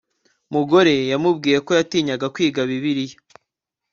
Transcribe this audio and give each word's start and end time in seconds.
mugore 0.53 0.93
yamubwiye 1.11 1.57
ko 1.65 1.71
yatinyaga 1.77 2.25
kwiga 2.35 2.61
Bibiliya 2.69 3.17